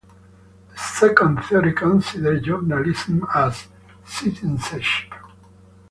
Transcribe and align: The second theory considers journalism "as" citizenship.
The 0.71 0.77
second 0.79 1.43
theory 1.43 1.73
considers 1.73 2.41
journalism 2.41 3.23
"as" 3.35 3.67
citizenship. 4.03 5.13